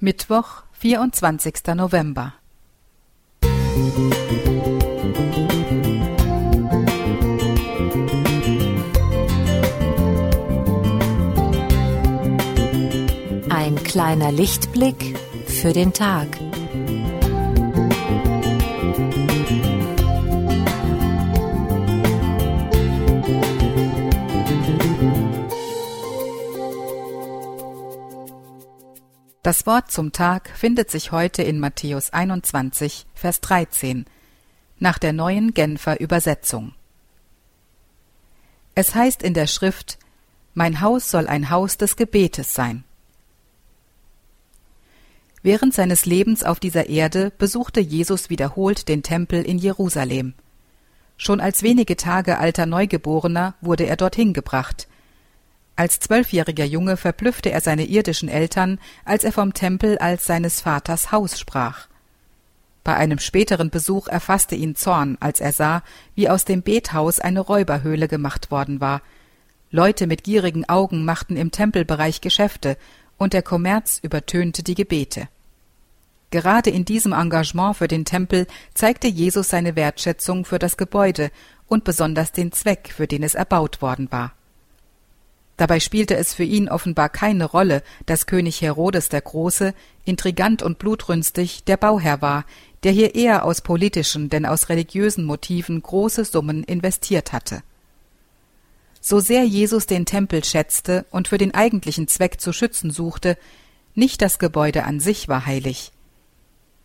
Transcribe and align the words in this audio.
Mittwoch, 0.00 0.62
vierundzwanzigster 0.70 1.74
November. 1.74 2.34
Ein 13.50 13.74
kleiner 13.82 14.30
Lichtblick 14.30 15.18
für 15.46 15.72
den 15.72 15.92
Tag. 15.92 16.28
Das 29.42 29.66
Wort 29.66 29.92
zum 29.92 30.10
Tag 30.10 30.50
findet 30.56 30.90
sich 30.90 31.12
heute 31.12 31.42
in 31.42 31.60
Matthäus 31.60 32.12
21, 32.12 33.06
Vers 33.14 33.40
13, 33.40 34.04
nach 34.80 34.98
der 34.98 35.12
neuen 35.12 35.54
Genfer 35.54 36.00
Übersetzung. 36.00 36.74
Es 38.74 38.96
heißt 38.96 39.22
in 39.22 39.34
der 39.34 39.46
Schrift, 39.46 39.98
Mein 40.54 40.80
Haus 40.80 41.08
soll 41.08 41.28
ein 41.28 41.50
Haus 41.50 41.76
des 41.76 41.94
Gebetes 41.94 42.52
sein. 42.52 42.82
Während 45.42 45.72
seines 45.72 46.04
Lebens 46.04 46.42
auf 46.42 46.58
dieser 46.58 46.88
Erde 46.88 47.30
besuchte 47.38 47.78
Jesus 47.78 48.30
wiederholt 48.30 48.88
den 48.88 49.04
Tempel 49.04 49.44
in 49.44 49.58
Jerusalem. 49.58 50.34
Schon 51.16 51.40
als 51.40 51.62
wenige 51.62 51.96
Tage 51.96 52.38
alter 52.38 52.66
Neugeborener 52.66 53.54
wurde 53.60 53.86
er 53.86 53.96
dorthin 53.96 54.32
gebracht. 54.32 54.88
Als 55.78 56.00
zwölfjähriger 56.00 56.64
Junge 56.64 56.96
verblüffte 56.96 57.52
er 57.52 57.60
seine 57.60 57.84
irdischen 57.84 58.28
Eltern, 58.28 58.80
als 59.04 59.22
er 59.22 59.30
vom 59.30 59.54
Tempel 59.54 59.96
als 59.98 60.24
seines 60.24 60.60
Vaters 60.60 61.12
Haus 61.12 61.38
sprach. 61.38 61.86
Bei 62.82 62.96
einem 62.96 63.20
späteren 63.20 63.70
Besuch 63.70 64.08
erfasste 64.08 64.56
ihn 64.56 64.74
Zorn, 64.74 65.16
als 65.20 65.38
er 65.38 65.52
sah, 65.52 65.84
wie 66.16 66.28
aus 66.28 66.44
dem 66.44 66.62
Bethaus 66.62 67.20
eine 67.20 67.38
Räuberhöhle 67.38 68.08
gemacht 68.08 68.50
worden 68.50 68.80
war. 68.80 69.02
Leute 69.70 70.08
mit 70.08 70.24
gierigen 70.24 70.68
Augen 70.68 71.04
machten 71.04 71.36
im 71.36 71.52
Tempelbereich 71.52 72.20
Geschäfte, 72.20 72.76
und 73.16 73.32
der 73.32 73.42
Kommerz 73.42 74.00
übertönte 74.02 74.64
die 74.64 74.74
Gebete. 74.74 75.28
Gerade 76.32 76.70
in 76.70 76.84
diesem 76.84 77.12
Engagement 77.12 77.76
für 77.76 77.86
den 77.86 78.04
Tempel 78.04 78.48
zeigte 78.74 79.06
Jesus 79.06 79.50
seine 79.50 79.76
Wertschätzung 79.76 80.44
für 80.44 80.58
das 80.58 80.76
Gebäude 80.76 81.30
und 81.68 81.84
besonders 81.84 82.32
den 82.32 82.50
Zweck, 82.50 82.92
für 82.92 83.06
den 83.06 83.22
es 83.22 83.36
erbaut 83.36 83.80
worden 83.80 84.10
war. 84.10 84.32
Dabei 85.58 85.80
spielte 85.80 86.16
es 86.16 86.32
für 86.32 86.44
ihn 86.44 86.68
offenbar 86.68 87.08
keine 87.08 87.44
Rolle, 87.44 87.82
dass 88.06 88.26
König 88.26 88.62
Herodes 88.62 89.08
der 89.08 89.20
Große, 89.20 89.74
intrigant 90.04 90.62
und 90.62 90.78
blutrünstig, 90.78 91.64
der 91.64 91.76
Bauherr 91.76 92.22
war, 92.22 92.44
der 92.84 92.92
hier 92.92 93.16
eher 93.16 93.44
aus 93.44 93.60
politischen 93.60 94.30
denn 94.30 94.46
aus 94.46 94.68
religiösen 94.68 95.24
Motiven 95.24 95.82
große 95.82 96.24
Summen 96.24 96.62
investiert 96.62 97.32
hatte. 97.32 97.62
So 99.00 99.18
sehr 99.18 99.44
Jesus 99.44 99.86
den 99.86 100.06
Tempel 100.06 100.44
schätzte 100.44 101.06
und 101.10 101.26
für 101.26 101.38
den 101.38 101.54
eigentlichen 101.54 102.06
Zweck 102.06 102.40
zu 102.40 102.52
schützen 102.52 102.92
suchte, 102.92 103.36
nicht 103.96 104.22
das 104.22 104.38
Gebäude 104.38 104.84
an 104.84 105.00
sich 105.00 105.26
war 105.26 105.44
heilig. 105.44 105.90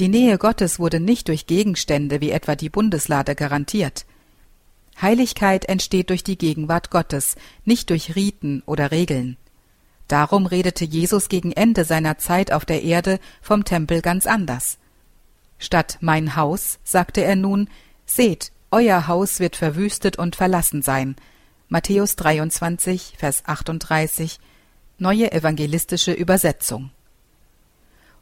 Die 0.00 0.08
Nähe 0.08 0.38
Gottes 0.38 0.80
wurde 0.80 0.98
nicht 0.98 1.28
durch 1.28 1.46
Gegenstände 1.46 2.20
wie 2.20 2.32
etwa 2.32 2.56
die 2.56 2.68
Bundeslade 2.68 3.36
garantiert. 3.36 4.06
Heiligkeit 5.00 5.66
entsteht 5.66 6.10
durch 6.10 6.24
die 6.24 6.38
Gegenwart 6.38 6.90
Gottes, 6.90 7.36
nicht 7.64 7.90
durch 7.90 8.16
Riten 8.16 8.62
oder 8.66 8.90
Regeln. 8.90 9.36
Darum 10.08 10.46
redete 10.46 10.84
Jesus 10.84 11.28
gegen 11.28 11.52
Ende 11.52 11.84
seiner 11.84 12.18
Zeit 12.18 12.52
auf 12.52 12.64
der 12.64 12.82
Erde 12.82 13.18
vom 13.42 13.64
Tempel 13.64 14.02
ganz 14.02 14.26
anders. 14.26 14.78
Statt 15.58 15.98
mein 16.00 16.36
Haus, 16.36 16.78
sagte 16.84 17.22
er 17.22 17.36
nun, 17.36 17.68
seht, 18.04 18.52
euer 18.70 19.06
Haus 19.06 19.40
wird 19.40 19.56
verwüstet 19.56 20.18
und 20.18 20.36
verlassen 20.36 20.82
sein. 20.82 21.16
Matthäus 21.68 22.16
23, 22.16 23.14
Vers 23.18 23.42
38, 23.46 24.38
neue 24.98 25.32
evangelistische 25.32 26.12
Übersetzung. 26.12 26.90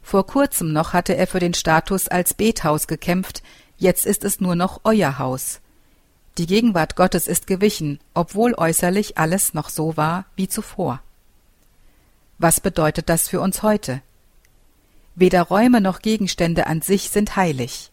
Vor 0.01 0.25
kurzem 0.25 0.71
noch 0.71 0.93
hatte 0.93 1.15
er 1.15 1.27
für 1.27 1.39
den 1.39 1.53
Status 1.53 2.07
als 2.07 2.33
Bethaus 2.33 2.87
gekämpft, 2.87 3.43
jetzt 3.77 4.05
ist 4.05 4.23
es 4.23 4.39
nur 4.39 4.55
noch 4.55 4.81
euer 4.83 5.17
Haus. 5.19 5.61
Die 6.37 6.47
Gegenwart 6.47 6.97
Gottes 6.97 7.27
ist 7.27 7.47
gewichen, 7.47 7.99
obwohl 8.13 8.55
äußerlich 8.55 9.17
alles 9.17 9.53
noch 9.53 9.69
so 9.69 9.95
war 9.95 10.25
wie 10.35 10.49
zuvor. 10.49 11.01
Was 12.37 12.59
bedeutet 12.59 13.07
das 13.07 13.29
für 13.29 13.39
uns 13.39 13.63
heute? 13.63 14.01
Weder 15.15 15.43
Räume 15.43 15.79
noch 15.79 15.99
Gegenstände 15.99 16.67
an 16.67 16.81
sich 16.81 17.09
sind 17.09 17.37
heilig. 17.37 17.91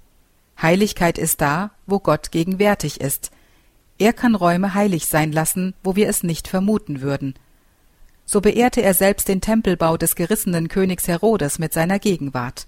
Heiligkeit 0.61 1.19
ist 1.19 1.41
da, 1.41 1.71
wo 1.87 2.01
Gott 2.01 2.33
gegenwärtig 2.33 3.01
ist. 3.01 3.31
Er 3.99 4.13
kann 4.13 4.35
Räume 4.35 4.75
heilig 4.75 5.07
sein 5.07 5.31
lassen, 5.31 5.75
wo 5.85 5.95
wir 5.95 6.09
es 6.09 6.25
nicht 6.25 6.49
vermuten 6.49 7.01
würden. 7.01 7.35
So 8.25 8.41
beehrte 8.41 8.83
er 8.83 8.95
selbst 8.95 9.29
den 9.29 9.41
Tempelbau 9.41 9.97
des 9.97 10.17
gerissenen 10.17 10.67
Königs 10.67 11.07
Herodes 11.07 11.61
mit 11.61 11.73
seiner 11.73 12.01
Gegenwart. 12.01 12.67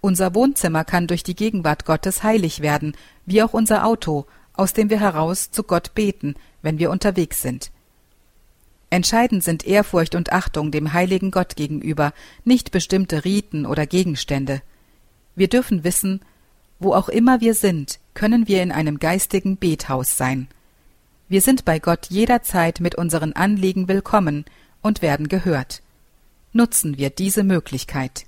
Unser 0.00 0.36
Wohnzimmer 0.36 0.84
kann 0.84 1.08
durch 1.08 1.24
die 1.24 1.34
Gegenwart 1.34 1.84
Gottes 1.84 2.22
heilig 2.22 2.60
werden, 2.60 2.96
wie 3.24 3.42
auch 3.42 3.54
unser 3.54 3.84
Auto, 3.84 4.26
aus 4.56 4.72
dem 4.72 4.90
wir 4.90 5.00
heraus 5.00 5.50
zu 5.50 5.62
Gott 5.62 5.94
beten, 5.94 6.34
wenn 6.62 6.78
wir 6.78 6.90
unterwegs 6.90 7.42
sind. 7.42 7.70
Entscheidend 8.90 9.42
sind 9.42 9.66
Ehrfurcht 9.66 10.14
und 10.14 10.32
Achtung 10.32 10.70
dem 10.70 10.92
heiligen 10.92 11.30
Gott 11.30 11.56
gegenüber, 11.56 12.12
nicht 12.44 12.70
bestimmte 12.70 13.24
Riten 13.24 13.66
oder 13.66 13.86
Gegenstände. 13.86 14.62
Wir 15.34 15.48
dürfen 15.48 15.84
wissen, 15.84 16.20
wo 16.78 16.94
auch 16.94 17.08
immer 17.08 17.40
wir 17.40 17.54
sind, 17.54 17.98
können 18.14 18.48
wir 18.48 18.62
in 18.62 18.72
einem 18.72 18.98
geistigen 18.98 19.56
Bethaus 19.56 20.16
sein. 20.16 20.48
Wir 21.28 21.40
sind 21.40 21.64
bei 21.64 21.78
Gott 21.78 22.06
jederzeit 22.06 22.80
mit 22.80 22.94
unseren 22.94 23.32
Anliegen 23.32 23.88
willkommen 23.88 24.44
und 24.82 25.02
werden 25.02 25.28
gehört. 25.28 25.82
Nutzen 26.52 26.96
wir 26.96 27.10
diese 27.10 27.42
Möglichkeit. 27.42 28.26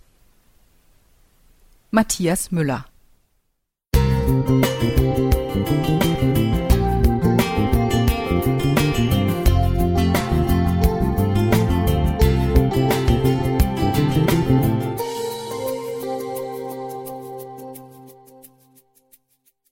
Matthias 1.91 2.51
Müller 2.51 2.85
Musik 3.97 5.38
Thank 5.65 6.23
you. 6.23 6.38